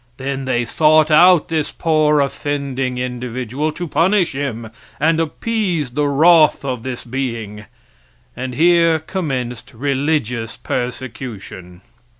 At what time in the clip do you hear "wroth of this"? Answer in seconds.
6.07-7.03